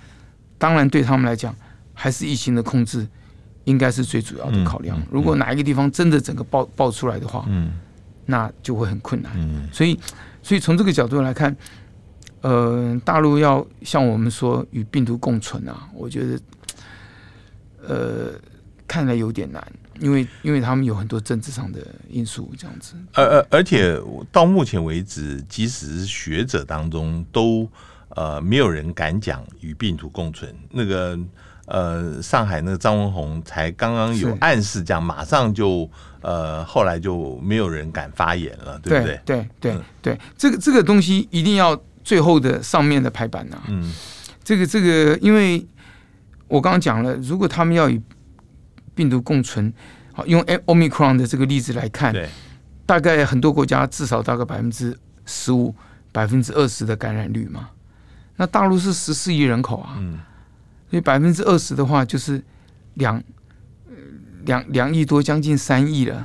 [0.57, 1.55] 当然对他们来讲，
[2.01, 3.07] 还是疫情的控制
[3.65, 4.97] 应该是最主要的考量。
[4.97, 7.73] 嗯嗯、如果哪一个地方真的整个爆爆出来的话，嗯，
[8.25, 9.31] 那就会很困难。
[9.35, 9.99] 嗯，所以
[10.41, 11.55] 所以从这个角度来看，
[12.41, 16.39] 呃，大陆要像我们说与病毒共存啊，我觉得，
[17.87, 18.31] 呃，
[18.87, 19.63] 看来有点难。
[19.99, 22.95] 因为，因为他们有很多政治上的因素，这样子。
[23.13, 23.95] 而而而且
[24.31, 27.69] 到目前为止，即使是学者当中，都
[28.15, 30.51] 呃没有人敢讲与病毒共存。
[30.71, 31.15] 那个
[31.71, 39.21] 呃，上海那个张文宏才刚刚有暗示这样，马上就呃后来就没有人敢发言了，对不对？
[39.23, 43.63] 对对对，嗯、对，这个这个东西一定要最后的上面的排版呐、啊。
[43.69, 43.89] 嗯，
[44.43, 45.65] 这个这个，因为
[46.49, 48.01] 我刚刚讲了，如果他们要与
[48.93, 49.71] 病毒共存，
[50.11, 52.27] 好，用 Omicron 的这个例子来看，对。
[52.85, 54.93] 大概很多国家至少大概百分之
[55.25, 55.73] 十五、
[56.11, 57.69] 百分之二十的感染率嘛。
[58.35, 59.97] 那大陆是十四亿人口啊，
[60.91, 62.43] 所以百分之二十的话就是
[62.95, 63.23] 两
[64.43, 66.23] 两两亿多，将近三亿了，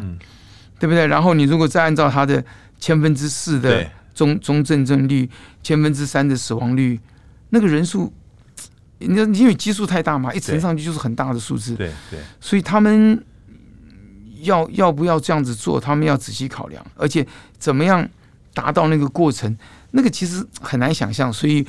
[0.79, 1.07] 对不对？
[1.07, 2.44] 然后你如果再按照它的
[2.79, 5.31] 千分之四的中中重症率，
[5.62, 7.00] 千分之三的死亡率，
[7.50, 8.12] 那个人数。
[8.98, 11.74] 你因为基数太大嘛，一乘上去就是很大的数字。
[11.74, 13.22] 对对，所以他们
[14.40, 17.24] 要要不要这样子做，他们要仔细考量，而且
[17.59, 18.09] 怎么样
[18.55, 19.55] 达到那个过程，
[19.90, 21.31] 那个其实很难想象。
[21.31, 21.66] 所以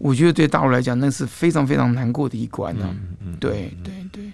[0.00, 2.88] 我觉得对大陆来讲，那是非常非常难过的一关啊。
[2.90, 4.32] 嗯嗯，对对对。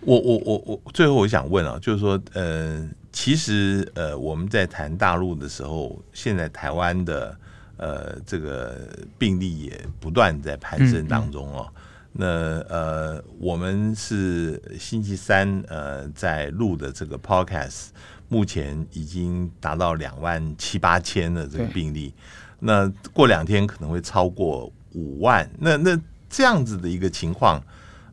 [0.00, 7.36] 我我我我最后我想问啊，就是说，呃，其实呃，我们在谈大陆的时候，现在台湾的。
[7.78, 11.70] 呃，这个病例也不断在攀升当中哦。
[11.70, 17.88] 嗯嗯、那呃，我们是星期三呃在录的这个 podcast，
[18.28, 22.14] 目前已经达到两万七八千的这个病例。
[22.60, 25.48] 那过两天可能会超过五万。
[25.60, 27.62] 那那这样子的一个情况，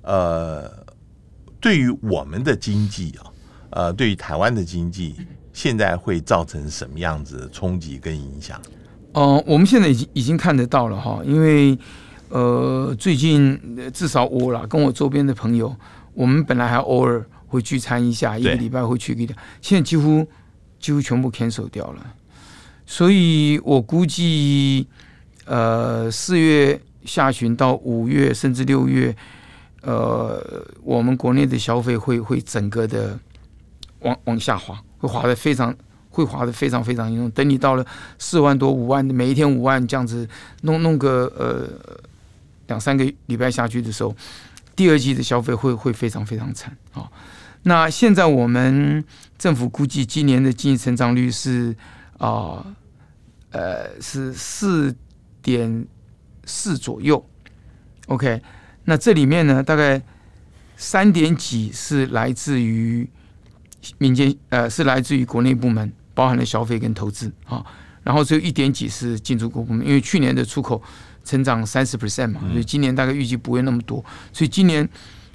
[0.03, 0.69] 呃，
[1.59, 3.25] 对于我们的经济啊，
[3.71, 5.15] 呃，对于台湾的经济，
[5.51, 8.61] 现在会造成什么样子的冲击跟影响？
[9.13, 11.77] 哦、呃，我们现在已经已经看得到了哈，因为
[12.29, 13.59] 呃，最近
[13.93, 15.75] 至少我啦，跟我周边的朋友，
[16.13, 20.27] 我们本来还偶尔会聚餐一下，一个礼拜会去一个，现在几乎
[20.79, 22.15] 几乎全部 cancel 掉了，
[22.85, 24.87] 所以我估计
[25.45, 29.15] 呃，四月下旬到五月甚至六月，
[29.81, 33.19] 呃，我们国内的消费会会整个的
[33.99, 35.75] 往往下滑，会滑得非常。
[36.15, 37.31] 会滑得非常非常严重。
[37.31, 37.83] 等你到了
[38.19, 40.29] 四万多、五万，每一天五万这样子
[40.61, 41.67] 弄弄个呃
[42.67, 44.15] 两三个礼拜下去的时候，
[44.75, 47.09] 第二季的消费会会非常非常惨啊。
[47.63, 49.03] 那现在我们
[49.39, 51.75] 政府估计今年的经济成长率是
[52.19, 52.63] 啊
[53.49, 54.95] 呃是四
[55.43, 55.85] 点
[56.45, 57.23] 四左右。
[58.07, 58.41] OK，
[58.85, 60.01] 那这里面呢，大概
[60.75, 63.07] 三点几是来自于
[63.99, 65.93] 民间，呃，是来自于国内部门。
[66.15, 67.65] 包含了消费跟投资啊，
[68.03, 70.79] 然后只有一点几是进出口部门，因为去年的出口
[71.23, 73.97] 成长三十 percent 嘛，所以今年大概预计不会那么多，
[74.31, 74.87] 所以今年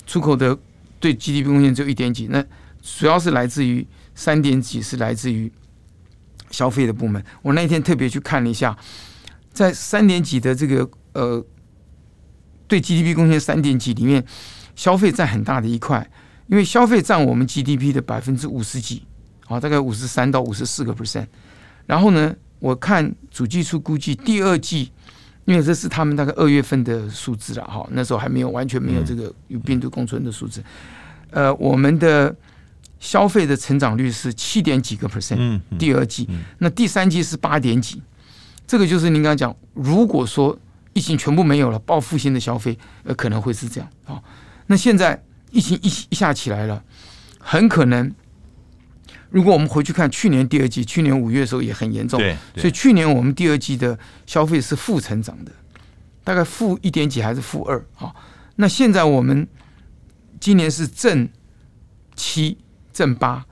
[0.06, 0.56] 出口的
[1.00, 2.40] 对 GDP 贡献只有一点几，那
[2.80, 5.50] 主要是来自于三点几是来自于
[6.52, 7.20] 消费的部门。
[7.42, 8.78] 我那一天特别去看了一下，
[9.52, 11.44] 在三点几的这个呃
[12.66, 14.24] 对 GDP 贡献三点几里面，
[14.76, 16.08] 消费占很大的一块，
[16.46, 19.02] 因为消费占我们 GDP 的百分之五十几，
[19.46, 21.26] 啊，大概五十三到五十四个 percent。
[21.86, 24.92] 然后呢，我看主计处估计第二季，
[25.46, 30.62] 因为这是他们大概二月份的数字了，哈，那时候还没有完全没有这个与病毒共存的数字。
[31.30, 32.34] 呃，我们的
[33.00, 38.02] 消费的成长率是七点几个 percent，第二季，那第三季是八点几。
[38.68, 40.56] 这个就是您刚刚讲，如果说
[40.92, 44.22] 疫情全部没有了，报复性的消费，呃，可能会是这样啊。
[44.66, 46.84] 那现在疫情一一下起来了，
[47.40, 48.14] 很可能，
[49.30, 52.20] 如果我们回去看去年第二季，去年五月的时候也很严重，
[52.54, 55.52] 所以去年我们第二季的消费是负成长的，
[56.22, 58.14] 大概负一点几还是负二啊？
[58.56, 59.48] 那现在我们
[60.38, 61.26] 今年是正
[62.14, 62.58] 七
[62.92, 63.46] 正八，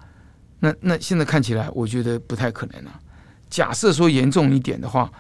[0.60, 3.00] 那那现在看起来，我觉得不太可能了。
[3.48, 5.10] 假设说严重一点的话，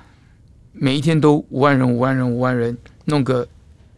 [0.72, 3.46] 每一天都五万人、五万人、五万人，弄个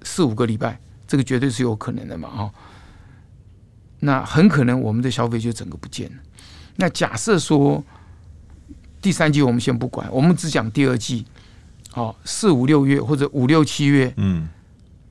[0.02, 2.28] 四五个礼拜，这个绝对是有可能的嘛？
[2.28, 2.50] 哈，
[4.00, 6.16] 那很可能我们的消费就整个不见了。
[6.76, 7.82] 那假设说
[9.00, 11.24] 第三季我们先不管，我们只讲第二季，
[11.94, 14.48] 哦，四五六月或者五六七月，嗯，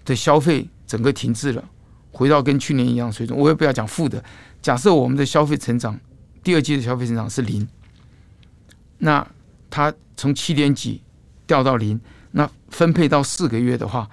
[0.06, 1.64] 的消费整个停滞了，
[2.12, 3.38] 回到跟去年一样水准。
[3.38, 4.24] 我也不要讲负的，
[4.62, 6.00] 假设我们的消费成长，
[6.44, 7.68] 第二季的消费成长是零。
[9.00, 9.26] 那
[9.70, 11.02] 它从七点几
[11.46, 12.00] 掉到零，
[12.32, 14.10] 那分配到四个月的话，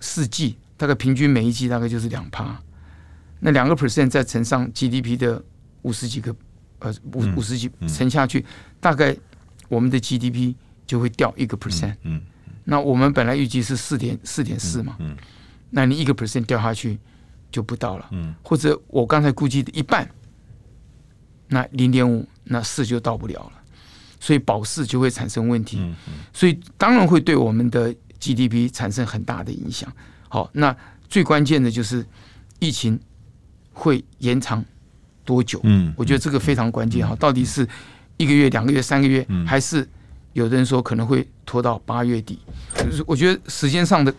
[0.00, 2.60] 四季大概平均每一季大概就是两趴，
[3.40, 5.42] 那两个 percent 再乘上 GDP 的
[5.82, 6.34] 五十几个
[6.80, 8.44] 呃五五十几乘下去，
[8.80, 9.16] 大概
[9.68, 10.54] 我们的 GDP
[10.86, 11.96] 就会掉一个 percent。
[12.02, 12.20] 嗯，
[12.64, 15.16] 那我们本来预计是四点四点四嘛，嗯，
[15.70, 16.98] 那你一个 percent 掉下去
[17.50, 20.08] 就不到了，嗯，或者我刚才估计的一半，
[21.48, 23.59] 那零点五那四就到不了了。
[24.20, 25.82] 所以保释就会产生问题，
[26.32, 29.92] 所以当然会对我们的 GDP 产生很大的影响。
[30.28, 30.76] 好，那
[31.08, 32.06] 最关键的就是
[32.58, 33.00] 疫情
[33.72, 34.64] 会延长
[35.24, 35.58] 多久？
[35.64, 37.16] 嗯，我觉得这个非常关键哈。
[37.16, 37.66] 到底是
[38.18, 39.88] 一个月、两个月、三个月，还是
[40.34, 42.38] 有的人说可能会拖到八月底？
[42.76, 44.14] 就是我觉得时间上的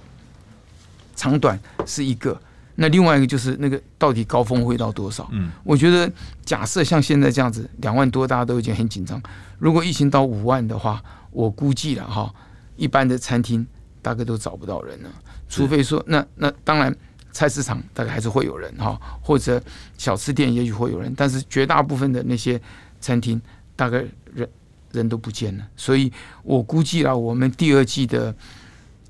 [1.16, 2.42] 长短是一个。
[2.76, 5.28] 那另外一个就是那个到底高峰会到多少？
[5.32, 6.12] 嗯，我觉得
[6.46, 9.22] 假设像现在这样子两万多，大家都已经很紧张。
[9.60, 12.34] 如果疫情到五万的话，我估计了哈，
[12.78, 13.66] 一般的餐厅
[14.02, 15.10] 大概都找不到人了，
[15.50, 16.96] 除非说那那当然
[17.32, 19.62] 菜市场大概还是会有人哈，或者
[19.98, 22.60] 小吃店也许会有人，但是绝大部分的那些
[23.00, 23.40] 餐厅
[23.76, 24.04] 大概
[24.34, 24.50] 人
[24.92, 25.68] 人都不见了。
[25.76, 26.12] 所以
[26.44, 28.34] 我估计了我们第二季的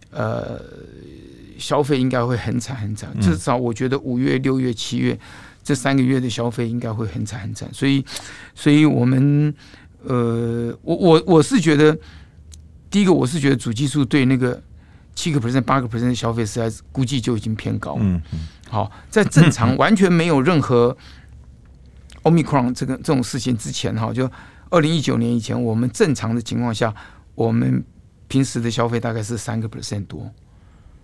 [0.09, 0.59] 呃。
[1.61, 5.17] 消费应该会很惨很惨，至少我觉得五月、六月、七月
[5.63, 7.69] 这三个月的消费应该会很惨很惨。
[7.71, 8.03] 所以，
[8.55, 9.53] 所以我们
[10.03, 11.95] 呃，我我我是觉得，
[12.89, 14.59] 第一个我是觉得主技术对那个
[15.13, 17.95] 七个 percent、八个 percent 的消费实在是估计就已经偏高。
[17.99, 18.39] 嗯嗯。
[18.67, 20.97] 好，在正常完全没有任何
[22.23, 24.29] Omicron 这个这种事情之前，哈，就
[24.69, 26.93] 二零一九年以前，我们正常的情况下，
[27.35, 27.83] 我们
[28.27, 30.31] 平时的消费大概是三个 percent 多。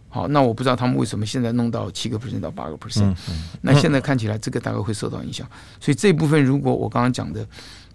[0.10, 3.14] 好，那我不知道他们为什么现在弄到七个 percent 到八个 percent，
[3.62, 5.48] 那现在看起来这个大概会受到影响。
[5.82, 7.46] 所以这部分如果我刚刚讲的，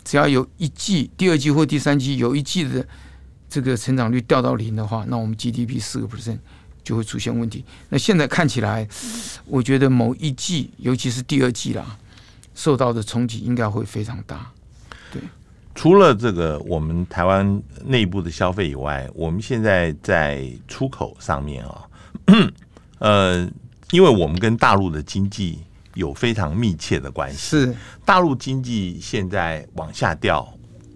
[0.05, 2.87] 只要有一季、第二季或第三季有一季的
[3.48, 6.38] 这个成长率掉到零的话，那我们 GDP 四个 percent
[6.85, 7.64] 就会出现问题。
[7.88, 8.87] 那现在看起来，
[9.46, 11.96] 我觉得某一季，尤其是第二季啦，
[12.55, 14.53] 受到的冲击应该会非常大。
[15.11, 15.22] 对，
[15.75, 21.88] 除了这个我们台湾内部的消费以外，我们现在在出口上面啊。
[22.99, 23.51] 呃，
[23.91, 25.59] 因为我们跟大陆的经济
[25.95, 30.47] 有非常密切的关系，是大陆经济现在往下掉，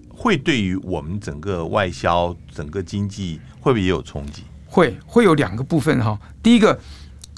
[0.08, 4.44] 会对于我们整个外销、整个经济会不会也有冲击？
[4.66, 6.18] 会，会有两个部分哈。
[6.42, 6.78] 第一个，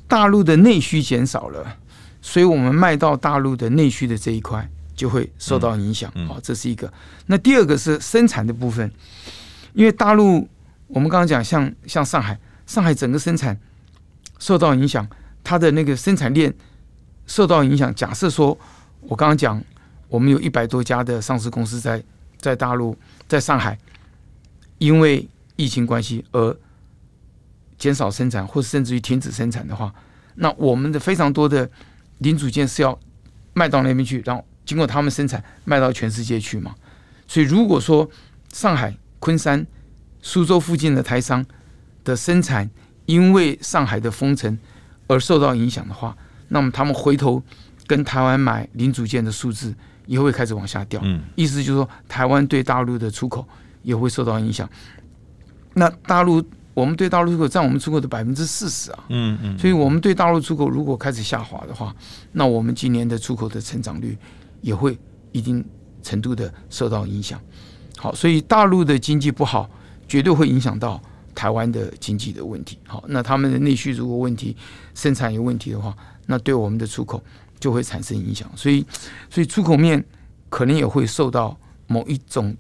[0.07, 1.77] 大陆的内需减少了，
[2.21, 6.11] 所以我们卖到大陆的内需的这一块就会受到影响。
[6.11, 6.93] 好、嗯嗯，这是一个。
[7.27, 8.91] 那第二个是生产的部分，
[9.73, 10.47] 因为大陆
[10.89, 13.59] 我们刚刚讲，像像上海，上海整个生产。
[14.39, 15.07] 受到影响，
[15.43, 16.53] 它的那个生产链
[17.27, 17.95] 受到影响。
[17.95, 18.57] 假设说，
[19.01, 19.63] 我刚刚讲，
[20.09, 22.03] 我们有一百多家的上市公司在
[22.39, 23.79] 在大陆，在上海，
[24.79, 26.57] 因为疫情关系而
[27.77, 29.93] 减少生产，或甚至于停止生产的话，
[30.37, 31.69] 那我们的非常多的
[32.19, 32.99] 零组件是要
[33.55, 36.75] 卖到那边去，然后经过他们生产卖到全世界去嘛。
[37.27, 38.09] 所以，如果说
[38.53, 39.67] 上海、昆山、
[40.23, 41.45] 苏州附近的台商
[42.05, 42.71] 的生产，
[43.09, 44.57] 因为上海的封城
[45.07, 46.15] 而受到影响的话，
[46.49, 47.43] 那么他们回头
[47.87, 51.01] 跟台湾买零组件的数字也会开始往下掉。
[51.03, 53.47] 嗯，意思就是说，台湾对大陆的出口
[53.83, 54.69] 也会受到影响。
[55.73, 56.45] 那大陆
[56.75, 61.97] 我们对大陆出口占我们出口的百分之四十啊，嗯嗯，所以我们对大陆出口如果开始下滑的话，
[62.33, 64.19] 那我们今年的出口的成长率
[64.61, 64.99] 也会
[65.33, 65.65] 一定
[66.03, 67.41] 程度的受到影响。
[67.97, 69.71] 好，所以大陆的经济不好，
[70.07, 71.01] 绝对会影响到
[71.39, 72.79] 台湾的经济的问题。
[72.85, 74.57] 好，那他们的内需如果问题、
[74.93, 77.23] 生产有问题的话，那对我们的出口
[77.61, 78.51] 就会产生影响。
[78.57, 78.85] 所以，
[79.31, 80.05] 所以出口面
[80.49, 82.57] 可能也会受到某一种。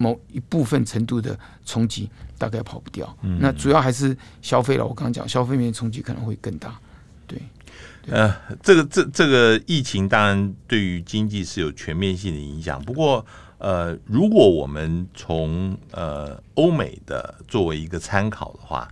[0.00, 2.08] 某一部分程度的冲击
[2.38, 4.86] 大概跑不掉，嗯、那主要还是消费了。
[4.86, 6.78] 我刚刚讲消费面冲击可能会更大，
[8.10, 12.82] 呃，这个这这个疫情当然对于经济是有全面性的影响。
[12.82, 13.24] 不过，
[13.58, 18.88] 呃，如果我们从呃欧美的作为一个参考的话，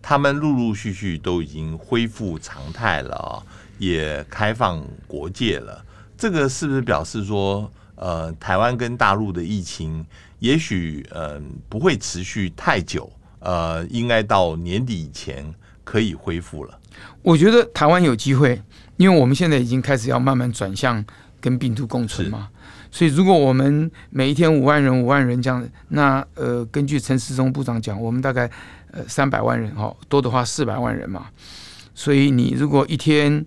[0.00, 3.42] 他们陆陆续续都已经恢复常态了，
[3.78, 5.84] 也开放国界了。
[6.16, 10.04] 这个是不是表示说，呃，台湾跟大陆的疫情？
[10.38, 15.52] 也许嗯、呃、不会持续太久，呃，应该到年底以前
[15.84, 16.78] 可以恢复了。
[17.22, 18.60] 我觉得台湾有机会，
[18.96, 21.04] 因为我们现在已经开始要慢慢转向
[21.40, 22.48] 跟病毒共存嘛。
[22.90, 28.50] 所以如果我们每一天五万人、五万人这样，那呃，根据陈时中部长讲，我们大概
[28.90, 31.26] 呃三百万人哈，多的话四百万人嘛。
[31.94, 33.44] 所以你如果一天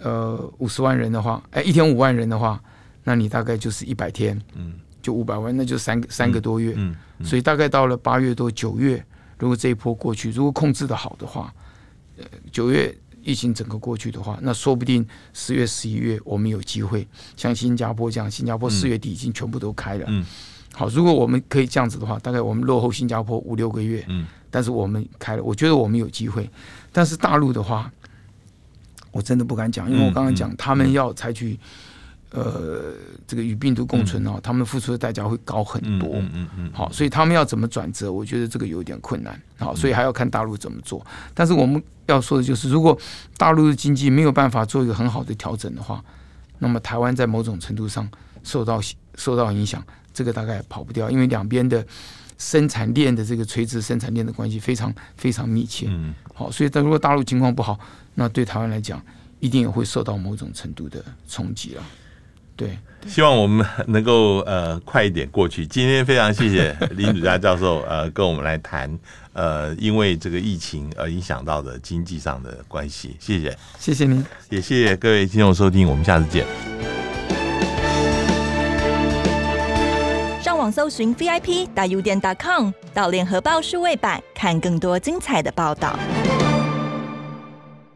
[0.00, 2.60] 呃五十万人的话，哎，一天五万人的话，
[3.04, 4.74] 那你大概就是一百天，嗯。
[5.02, 9.04] 就五百万，那就三个三个多月，嗯，嗯嗯，所以大概到了八月多九月，
[9.36, 11.61] 如果这一波过去，如果控制的好的话，呃，
[12.50, 17.06] 九月疫情整个过去的话，那说不定十月十一月我们有机会
[17.36, 20.24] 像新加坡这样，新加坡四月底已经全部都开了，嗯，
[20.72, 26.50] 好，如果我们可以这样子的话，大概我们落后新加坡五六个月，嗯，但是我们开了，我觉得我们有机会，
[26.90, 27.90] 但是大陆的话，
[29.12, 31.58] 我真的不敢讲，因为我刚刚讲他们要采取。
[32.32, 32.94] 呃，
[33.26, 36.08] 这个与病毒共存哦，嗯、他们付出的代价会高很多。
[36.14, 38.10] 嗯嗯，嗯，嗯好，所以他们要怎么转折？
[38.10, 39.38] 我觉得这个有点困难。
[39.58, 41.04] 好，所以还要看大陆怎么做。
[41.34, 42.98] 但是我们要说的就是，如果
[43.36, 46.02] 大陆的经济没有办法做一个很好的调整的话，
[46.58, 48.08] 那么台湾在某种程度上
[48.42, 48.80] 受到
[49.16, 51.86] 受到影响，这个大概跑不掉，因为两边的
[52.38, 55.86] 生产链的这个垂直生产链的关系非常非常密切。
[55.90, 57.78] 嗯，好，所以但如果大陆情况不好，
[58.14, 58.98] 那对台湾来讲，
[59.38, 61.82] 一定也会受到某种程度的冲击了。
[62.62, 62.78] 对，
[63.10, 65.66] 希望我们能够呃快一点过去。
[65.66, 68.96] 今天非常谢谢林祖嘉教授呃跟我们来谈
[69.32, 76.46] 呃因为这个疫情而影响到的经济上的关系，谢谢，谢谢您，也谢谢各位听众收听，我们下次见。
[80.40, 85.98] 上网搜寻 VIP 大 U 点 .com 到联合报数位版看更多精彩的报道。